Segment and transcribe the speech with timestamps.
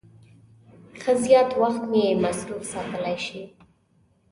[0.99, 3.41] ښه زیات وخت مې مصروف ساتلای شي.